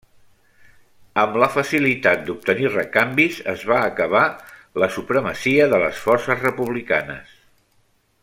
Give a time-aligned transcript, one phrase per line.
[1.23, 4.23] Amb la facilitat d'obtenir recanvis, es va acabar
[4.85, 7.37] la supremacia de les forces republicanes.